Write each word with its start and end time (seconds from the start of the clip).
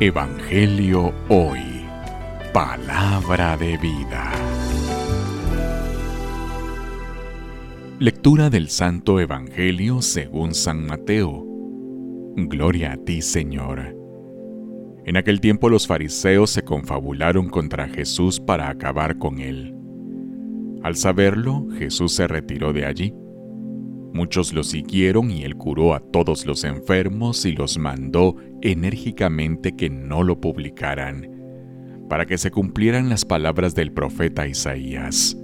Evangelio 0.00 1.12
Hoy. 1.28 1.60
Palabra 2.52 3.56
de 3.56 3.76
vida. 3.76 4.32
Lectura 8.00 8.50
del 8.50 8.68
Santo 8.68 9.20
Evangelio 9.20 10.02
según 10.02 10.54
San 10.54 10.86
Mateo. 10.86 11.44
Gloria 12.34 12.92
a 12.92 12.96
ti, 12.96 13.22
Señor. 13.22 13.96
En 15.04 15.16
aquel 15.16 15.40
tiempo 15.40 15.68
los 15.68 15.86
fariseos 15.86 16.50
se 16.50 16.62
confabularon 16.62 17.48
contra 17.48 17.88
Jesús 17.88 18.40
para 18.40 18.70
acabar 18.70 19.18
con 19.18 19.40
él. 19.40 19.76
Al 20.82 20.96
saberlo, 20.96 21.68
Jesús 21.78 22.12
se 22.12 22.26
retiró 22.26 22.72
de 22.72 22.86
allí. 22.86 23.14
Muchos 24.12 24.52
lo 24.52 24.62
siguieron 24.62 25.30
y 25.30 25.42
él 25.44 25.56
curó 25.56 25.94
a 25.94 26.00
todos 26.00 26.44
los 26.44 26.64
enfermos 26.64 27.46
y 27.46 27.52
los 27.52 27.78
mandó 27.78 28.36
enérgicamente 28.60 29.74
que 29.74 29.88
no 29.88 30.22
lo 30.22 30.38
publicaran, 30.38 31.30
para 32.10 32.26
que 32.26 32.36
se 32.36 32.50
cumplieran 32.50 33.08
las 33.08 33.24
palabras 33.24 33.74
del 33.74 33.90
profeta 33.90 34.46
Isaías. 34.46 35.36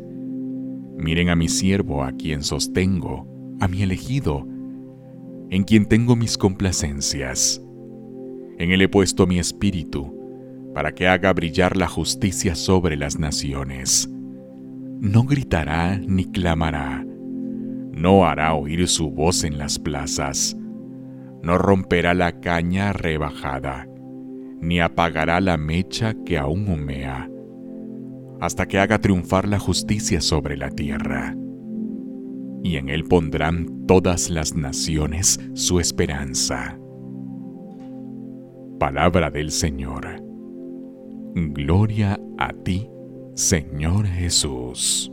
Miren 0.98 1.30
a 1.30 1.36
mi 1.36 1.48
siervo, 1.48 2.04
a 2.04 2.12
quien 2.12 2.42
sostengo, 2.42 3.27
a 3.58 3.68
mi 3.68 3.82
elegido, 3.82 4.46
en 5.48 5.64
quien 5.64 5.86
tengo 5.86 6.14
mis 6.14 6.36
complacencias. 6.36 7.62
En 8.58 8.70
él 8.70 8.82
he 8.82 8.88
puesto 8.88 9.27
mi 9.27 9.38
espíritu, 9.38 10.14
para 10.74 10.92
que 10.92 11.08
haga 11.08 11.32
brillar 11.32 11.77
la 11.77 11.88
justicia 11.88 12.55
sobre 12.55 12.96
las 12.96 13.19
naciones. 13.19 14.10
No 15.00 15.22
gritará 15.22 15.96
ni 15.96 16.27
clamará 16.27 17.06
no 17.98 18.24
hará 18.24 18.54
oír 18.54 18.86
su 18.86 19.10
voz 19.10 19.44
en 19.44 19.58
las 19.58 19.78
plazas, 19.78 20.56
no 21.42 21.58
romperá 21.58 22.14
la 22.14 22.40
caña 22.40 22.92
rebajada, 22.92 23.88
ni 24.60 24.80
apagará 24.80 25.40
la 25.40 25.56
mecha 25.56 26.14
que 26.24 26.38
aún 26.38 26.68
humea, 26.68 27.28
hasta 28.40 28.66
que 28.66 28.78
haga 28.78 29.00
triunfar 29.00 29.48
la 29.48 29.58
justicia 29.58 30.20
sobre 30.20 30.56
la 30.56 30.70
tierra. 30.70 31.36
Y 32.62 32.77
en 32.77 32.88
él 32.88 33.05
pondrán 33.05 33.86
todas 33.86 34.30
las 34.30 34.55
naciones 34.55 35.40
su 35.55 35.80
esperanza. 35.80 36.78
Palabra 38.78 39.30
del 39.30 39.50
Señor. 39.50 40.22
Gloria 41.34 42.18
a 42.36 42.52
ti, 42.52 42.88
Señor 43.34 44.06
Jesús. 44.06 45.12